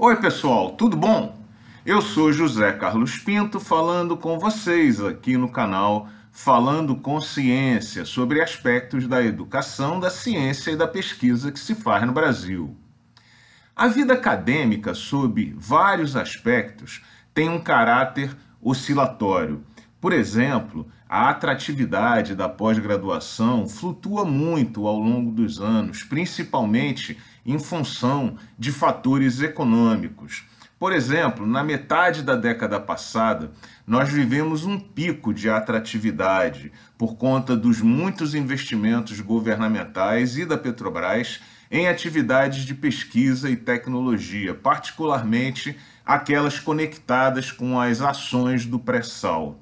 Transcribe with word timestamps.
Oi, 0.00 0.14
pessoal, 0.14 0.70
tudo 0.76 0.96
bom? 0.96 1.36
Eu 1.84 2.00
sou 2.00 2.32
José 2.32 2.70
Carlos 2.70 3.18
Pinto 3.18 3.58
falando 3.58 4.16
com 4.16 4.38
vocês 4.38 5.00
aqui 5.00 5.36
no 5.36 5.50
canal 5.50 6.08
Falando 6.30 6.94
com 6.94 7.20
Ciência 7.20 8.04
sobre 8.04 8.40
aspectos 8.40 9.08
da 9.08 9.20
educação, 9.20 9.98
da 9.98 10.08
ciência 10.08 10.70
e 10.70 10.76
da 10.76 10.86
pesquisa 10.86 11.50
que 11.50 11.58
se 11.58 11.74
faz 11.74 12.06
no 12.06 12.12
Brasil. 12.12 12.76
A 13.74 13.88
vida 13.88 14.14
acadêmica, 14.14 14.94
sob 14.94 15.52
vários 15.58 16.14
aspectos, 16.14 17.02
tem 17.34 17.48
um 17.48 17.58
caráter 17.58 18.30
oscilatório. 18.62 19.64
Por 20.00 20.12
exemplo, 20.12 20.86
a 21.08 21.28
atratividade 21.28 22.36
da 22.36 22.48
pós-graduação 22.48 23.66
flutua 23.66 24.24
muito 24.24 24.86
ao 24.86 24.96
longo 24.96 25.32
dos 25.32 25.60
anos, 25.60 26.04
principalmente 26.04 27.18
em 27.44 27.58
função 27.58 28.36
de 28.56 28.70
fatores 28.70 29.40
econômicos. 29.40 30.44
Por 30.78 30.92
exemplo, 30.92 31.44
na 31.44 31.64
metade 31.64 32.22
da 32.22 32.36
década 32.36 32.78
passada, 32.78 33.50
nós 33.84 34.08
vivemos 34.08 34.64
um 34.64 34.78
pico 34.78 35.34
de 35.34 35.50
atratividade 35.50 36.70
por 36.96 37.16
conta 37.16 37.56
dos 37.56 37.80
muitos 37.80 38.36
investimentos 38.36 39.20
governamentais 39.20 40.38
e 40.38 40.46
da 40.46 40.56
Petrobras 40.56 41.40
em 41.68 41.88
atividades 41.88 42.64
de 42.64 42.74
pesquisa 42.74 43.50
e 43.50 43.56
tecnologia, 43.56 44.54
particularmente 44.54 45.76
aquelas 46.06 46.60
conectadas 46.60 47.50
com 47.50 47.80
as 47.80 48.00
ações 48.00 48.64
do 48.64 48.78
pré-sal. 48.78 49.58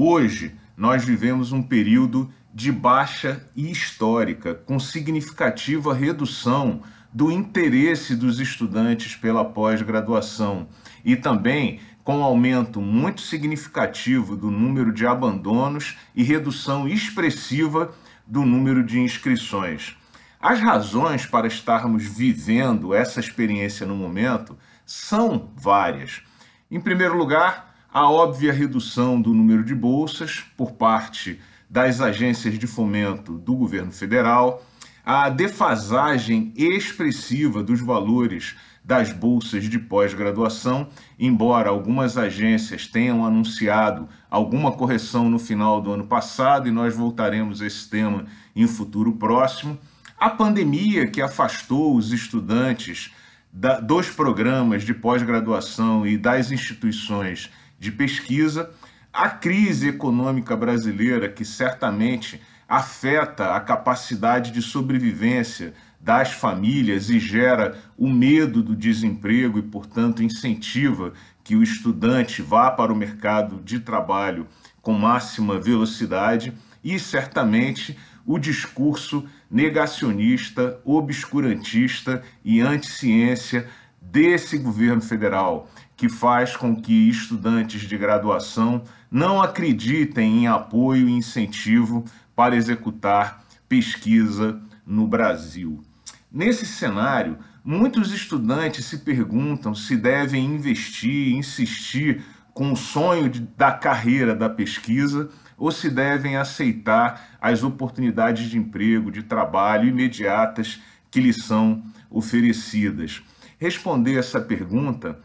Hoje, 0.00 0.54
nós 0.76 1.04
vivemos 1.04 1.50
um 1.50 1.60
período 1.60 2.32
de 2.54 2.70
baixa 2.70 3.44
histórica, 3.56 4.54
com 4.54 4.78
significativa 4.78 5.92
redução 5.92 6.82
do 7.12 7.32
interesse 7.32 8.14
dos 8.14 8.38
estudantes 8.38 9.16
pela 9.16 9.44
pós-graduação 9.44 10.68
e 11.04 11.16
também 11.16 11.80
com 12.04 12.22
aumento 12.22 12.80
muito 12.80 13.20
significativo 13.20 14.36
do 14.36 14.52
número 14.52 14.92
de 14.92 15.04
abandonos 15.04 15.98
e 16.14 16.22
redução 16.22 16.86
expressiva 16.86 17.92
do 18.24 18.46
número 18.46 18.84
de 18.84 19.00
inscrições. 19.00 19.96
As 20.40 20.60
razões 20.60 21.26
para 21.26 21.48
estarmos 21.48 22.04
vivendo 22.04 22.94
essa 22.94 23.18
experiência 23.18 23.84
no 23.84 23.96
momento 23.96 24.56
são 24.86 25.50
várias. 25.56 26.22
Em 26.70 26.78
primeiro 26.78 27.16
lugar, 27.16 27.68
a 27.98 28.08
óbvia 28.08 28.52
redução 28.52 29.20
do 29.20 29.34
número 29.34 29.64
de 29.64 29.74
bolsas 29.74 30.44
por 30.56 30.70
parte 30.70 31.40
das 31.68 32.00
agências 32.00 32.56
de 32.56 32.64
fomento 32.64 33.36
do 33.36 33.56
governo 33.56 33.90
federal, 33.90 34.64
a 35.04 35.28
defasagem 35.28 36.52
expressiva 36.54 37.60
dos 37.60 37.80
valores 37.80 38.54
das 38.84 39.12
bolsas 39.12 39.64
de 39.64 39.80
pós-graduação, 39.80 40.86
embora 41.18 41.70
algumas 41.70 42.16
agências 42.16 42.86
tenham 42.86 43.26
anunciado 43.26 44.08
alguma 44.30 44.70
correção 44.70 45.28
no 45.28 45.40
final 45.40 45.80
do 45.80 45.90
ano 45.90 46.06
passado, 46.06 46.68
e 46.68 46.70
nós 46.70 46.94
voltaremos 46.94 47.60
a 47.60 47.66
esse 47.66 47.90
tema 47.90 48.26
em 48.54 48.68
futuro 48.68 49.14
próximo, 49.14 49.76
a 50.16 50.30
pandemia 50.30 51.08
que 51.08 51.20
afastou 51.20 51.96
os 51.96 52.12
estudantes 52.12 53.12
da, 53.52 53.80
dos 53.80 54.08
programas 54.08 54.84
de 54.84 54.94
pós-graduação 54.94 56.06
e 56.06 56.16
das 56.16 56.52
instituições 56.52 57.50
de 57.78 57.92
pesquisa, 57.92 58.70
a 59.12 59.28
crise 59.28 59.88
econômica 59.88 60.56
brasileira, 60.56 61.28
que 61.28 61.44
certamente 61.44 62.40
afeta 62.68 63.54
a 63.54 63.60
capacidade 63.60 64.50
de 64.50 64.60
sobrevivência 64.60 65.72
das 66.00 66.32
famílias 66.32 67.08
e 67.08 67.18
gera 67.18 67.78
o 67.96 68.08
medo 68.08 68.62
do 68.62 68.76
desemprego 68.76 69.58
e, 69.58 69.62
portanto, 69.62 70.22
incentiva 70.22 71.12
que 71.42 71.56
o 71.56 71.62
estudante 71.62 72.42
vá 72.42 72.70
para 72.70 72.92
o 72.92 72.96
mercado 72.96 73.60
de 73.64 73.80
trabalho 73.80 74.46
com 74.82 74.92
máxima 74.92 75.58
velocidade. 75.58 76.52
E, 76.84 76.98
certamente, 76.98 77.98
o 78.24 78.38
discurso 78.38 79.26
negacionista, 79.50 80.78
obscurantista 80.84 82.22
e 82.44 82.60
anti-ciência 82.60 83.66
desse 84.00 84.58
governo 84.58 85.00
federal, 85.00 85.70
que 85.98 86.08
faz 86.08 86.56
com 86.56 86.80
que 86.80 87.08
estudantes 87.08 87.80
de 87.80 87.98
graduação 87.98 88.84
não 89.10 89.42
acreditem 89.42 90.44
em 90.44 90.46
apoio 90.46 91.08
e 91.08 91.12
incentivo 91.12 92.04
para 92.36 92.54
executar 92.54 93.44
pesquisa 93.68 94.60
no 94.86 95.08
Brasil. 95.08 95.82
Nesse 96.30 96.64
cenário, 96.64 97.36
muitos 97.64 98.12
estudantes 98.12 98.84
se 98.84 98.98
perguntam 98.98 99.74
se 99.74 99.96
devem 99.96 100.44
investir, 100.44 101.34
insistir 101.34 102.22
com 102.54 102.72
o 102.72 102.76
sonho 102.76 103.28
de, 103.28 103.40
da 103.40 103.72
carreira 103.72 104.36
da 104.36 104.48
pesquisa 104.48 105.28
ou 105.56 105.72
se 105.72 105.90
devem 105.90 106.36
aceitar 106.36 107.38
as 107.40 107.64
oportunidades 107.64 108.48
de 108.48 108.56
emprego, 108.56 109.10
de 109.10 109.24
trabalho 109.24 109.88
imediatas 109.88 110.80
que 111.10 111.20
lhes 111.20 111.44
são 111.44 111.82
oferecidas. 112.08 113.20
Responder 113.58 114.16
essa 114.16 114.40
pergunta 114.40 115.18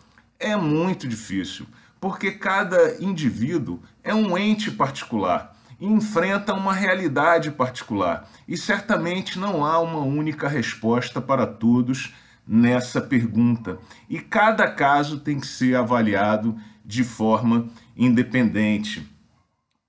é 0.43 0.55
muito 0.55 1.07
difícil, 1.07 1.65
porque 1.99 2.31
cada 2.31 3.01
indivíduo 3.01 3.81
é 4.03 4.13
um 4.13 4.37
ente 4.37 4.69
particular 4.69 5.55
e 5.79 5.85
enfrenta 5.85 6.53
uma 6.53 6.73
realidade 6.73 7.51
particular. 7.51 8.29
E 8.47 8.55
certamente 8.55 9.39
não 9.39 9.65
há 9.65 9.79
uma 9.79 9.99
única 9.99 10.47
resposta 10.47 11.21
para 11.21 11.47
todos 11.47 12.13
nessa 12.47 13.01
pergunta. 13.01 13.77
E 14.09 14.19
cada 14.19 14.69
caso 14.69 15.19
tem 15.19 15.39
que 15.39 15.47
ser 15.47 15.75
avaliado 15.75 16.57
de 16.85 17.03
forma 17.03 17.67
independente. 17.95 19.09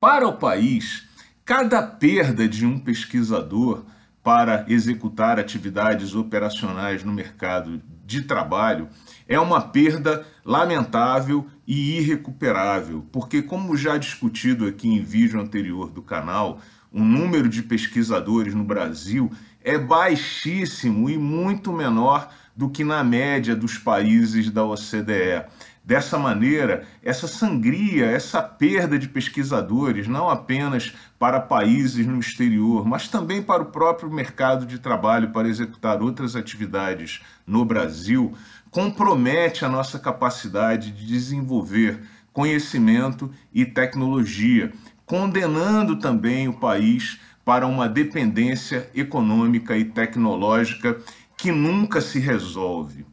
Para 0.01 0.29
o 0.29 0.37
país, 0.37 1.09
cada 1.45 1.83
perda 1.83 2.49
de 2.49 2.65
um 2.65 2.79
pesquisador 2.79 3.85
para 4.25 4.65
executar 4.69 5.39
atividades 5.39 6.15
operacionais 6.15 7.05
no 7.05 7.13
mercado 7.13 7.83
de 8.07 8.23
trabalho 8.23 8.89
é 9.29 9.39
uma 9.39 9.61
perda 9.61 10.27
lamentável 10.43 11.47
e 11.67 11.99
irrecuperável, 11.99 13.05
porque, 13.13 13.43
como 13.43 13.77
já 13.77 13.99
discutido 13.99 14.67
aqui 14.67 14.89
em 14.89 15.03
vídeo 15.03 15.39
anterior 15.39 15.91
do 15.91 16.01
canal, 16.01 16.59
o 16.91 17.01
número 17.01 17.51
de 17.51 17.63
pesquisadores 17.63 18.55
no 18.55 18.65
Brasil 18.65 19.31
é 19.63 19.79
baixíssimo 19.79 21.11
e 21.11 21.19
muito 21.19 21.71
menor 21.71 22.31
do 22.57 22.71
que 22.71 22.83
na 22.83 23.05
média 23.05 23.55
dos 23.55 23.77
países 23.77 24.51
da 24.51 24.65
OCDE. 24.65 25.45
Dessa 25.85 26.19
maneira, 26.19 26.87
essa 27.03 27.29
sangria, 27.29 28.07
essa 28.07 28.41
perda 28.41 28.99
de 28.99 29.07
pesquisadores, 29.07 30.09
não 30.09 30.31
apenas 30.31 30.95
para 31.19 31.39
países 31.39 32.07
no 32.07 32.19
exterior, 32.19 32.87
mas 32.87 33.07
também 33.07 33.43
para 33.43 33.63
o 33.63 33.67
próprio 33.67 34.11
mercado 34.11 34.65
de 34.65 34.79
trabalho 34.79 35.31
para 35.31 35.47
executar 35.47 36.01
outras 36.01 36.35
atividades 36.35 37.21
no 37.47 37.67
Brasil, 37.67 38.33
compromete 38.71 39.63
a 39.63 39.69
nossa 39.69 39.99
capacidade 39.99 40.91
de 40.91 41.07
desenvolver 41.07 42.01
conhecimento 42.33 43.31
e 43.53 43.67
tecnologia, 43.67 44.73
condenando 45.05 45.97
também 45.97 46.49
o 46.49 46.55
país 46.55 47.21
para 47.45 47.67
uma 47.67 47.87
dependência 47.87 48.89
econômica 48.95 49.77
e 49.77 49.85
tecnológica 49.85 50.99
que 51.37 51.53
nunca 51.53 52.01
se 52.01 52.19
resolve. 52.19 53.05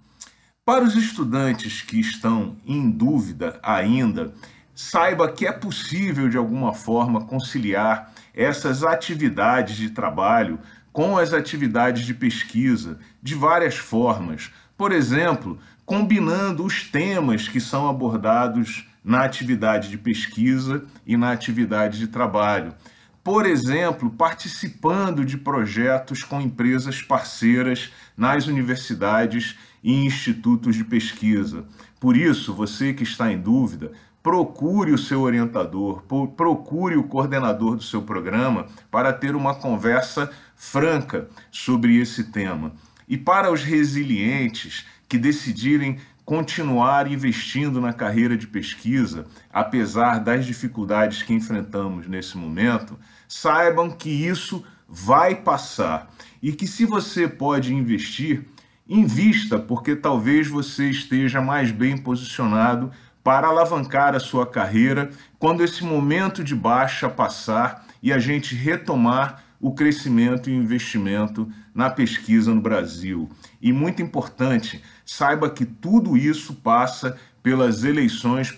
Para 0.63 0.83
os 0.83 0.95
estudantes 0.95 1.81
que 1.81 1.99
estão 1.99 2.55
em 2.67 2.87
dúvida 2.87 3.59
ainda, 3.63 4.31
saiba 4.75 5.31
que 5.31 5.47
é 5.47 5.51
possível 5.51 6.29
de 6.29 6.37
alguma 6.37 6.71
forma 6.71 7.25
conciliar 7.25 8.13
essas 8.31 8.83
atividades 8.83 9.75
de 9.75 9.89
trabalho 9.89 10.59
com 10.93 11.17
as 11.17 11.33
atividades 11.33 12.05
de 12.05 12.13
pesquisa 12.13 12.99
de 13.23 13.33
várias 13.33 13.75
formas. 13.75 14.51
Por 14.77 14.91
exemplo, 14.91 15.57
combinando 15.83 16.63
os 16.63 16.83
temas 16.83 17.47
que 17.47 17.59
são 17.59 17.89
abordados 17.89 18.87
na 19.03 19.23
atividade 19.23 19.89
de 19.89 19.97
pesquisa 19.97 20.85
e 21.07 21.17
na 21.17 21.31
atividade 21.31 21.97
de 21.97 22.07
trabalho. 22.07 22.75
Por 23.23 23.47
exemplo, 23.47 24.11
participando 24.11 25.25
de 25.25 25.37
projetos 25.37 26.23
com 26.23 26.39
empresas 26.39 27.01
parceiras 27.01 27.91
nas 28.15 28.45
universidades 28.45 29.57
e 29.83 30.05
institutos 30.05 30.75
de 30.75 30.83
pesquisa. 30.83 31.65
Por 31.99 32.15
isso, 32.15 32.53
você 32.53 32.93
que 32.93 33.03
está 33.03 33.31
em 33.31 33.39
dúvida, 33.39 33.91
procure 34.23 34.91
o 34.91 34.97
seu 34.97 35.21
orientador, 35.21 36.03
procure 36.35 36.95
o 36.95 37.03
coordenador 37.03 37.75
do 37.75 37.83
seu 37.83 38.01
programa 38.03 38.67
para 38.89 39.11
ter 39.11 39.35
uma 39.35 39.55
conversa 39.55 40.31
franca 40.55 41.27
sobre 41.51 41.97
esse 41.97 42.25
tema. 42.25 42.73
E 43.07 43.17
para 43.17 43.51
os 43.51 43.63
resilientes 43.63 44.85
que 45.09 45.17
decidirem 45.17 45.97
continuar 46.23 47.11
investindo 47.11 47.81
na 47.81 47.91
carreira 47.91 48.37
de 48.37 48.47
pesquisa, 48.47 49.25
apesar 49.51 50.19
das 50.19 50.45
dificuldades 50.45 51.23
que 51.23 51.33
enfrentamos 51.33 52.07
nesse 52.07 52.37
momento, 52.37 52.97
saibam 53.27 53.89
que 53.89 54.09
isso 54.09 54.63
vai 54.87 55.35
passar 55.35 56.09
e 56.41 56.51
que 56.51 56.67
se 56.67 56.85
você 56.85 57.27
pode 57.27 57.73
investir, 57.73 58.45
Invista, 58.93 59.57
porque 59.57 59.95
talvez 59.95 60.49
você 60.49 60.89
esteja 60.89 61.39
mais 61.39 61.71
bem 61.71 61.97
posicionado 61.97 62.91
para 63.23 63.47
alavancar 63.47 64.13
a 64.13 64.19
sua 64.19 64.45
carreira 64.45 65.11
quando 65.39 65.63
esse 65.63 65.81
momento 65.81 66.43
de 66.43 66.53
baixa 66.53 67.07
passar 67.07 67.87
e 68.03 68.11
a 68.11 68.19
gente 68.19 68.53
retomar 68.53 69.45
o 69.61 69.73
crescimento 69.73 70.49
e 70.49 70.53
investimento 70.53 71.49
na 71.73 71.89
pesquisa 71.89 72.53
no 72.53 72.59
Brasil. 72.59 73.29
E 73.61 73.71
muito 73.71 74.01
importante, 74.01 74.83
saiba 75.05 75.49
que 75.49 75.63
tudo 75.65 76.17
isso 76.17 76.55
passa 76.55 77.17
pelas 77.41 77.85
eleições 77.85 78.51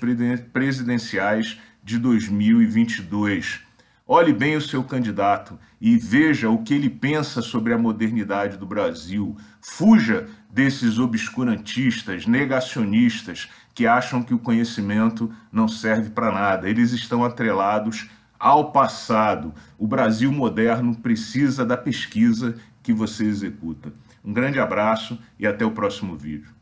presidenciais 0.51 1.59
de 1.83 1.99
2022. 1.99 3.62
Olhe 4.05 4.33
bem 4.33 4.57
o 4.57 4.61
seu 4.61 4.83
candidato 4.83 5.57
e 5.79 5.97
veja 5.97 6.49
o 6.49 6.61
que 6.61 6.73
ele 6.73 6.89
pensa 6.89 7.41
sobre 7.41 7.73
a 7.73 7.77
modernidade 7.77 8.57
do 8.57 8.65
Brasil. 8.65 9.37
Fuja 9.61 10.27
desses 10.51 10.99
obscurantistas, 10.99 12.27
negacionistas 12.27 13.49
que 13.73 13.87
acham 13.87 14.21
que 14.21 14.33
o 14.33 14.39
conhecimento 14.39 15.33
não 15.49 15.69
serve 15.69 16.09
para 16.09 16.33
nada. 16.33 16.69
Eles 16.69 16.91
estão 16.91 17.23
atrelados 17.23 18.09
ao 18.37 18.73
passado. 18.73 19.53
O 19.77 19.87
Brasil 19.87 20.33
moderno 20.33 20.93
precisa 20.97 21.65
da 21.65 21.77
pesquisa 21.77 22.57
que 22.83 22.91
você 22.91 23.23
executa. 23.23 23.93
Um 24.23 24.33
grande 24.33 24.59
abraço 24.59 25.17
e 25.39 25.47
até 25.47 25.65
o 25.65 25.71
próximo 25.71 26.17
vídeo. 26.17 26.53